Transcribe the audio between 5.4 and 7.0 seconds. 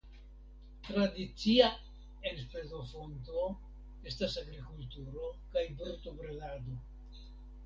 kaj brutobredado.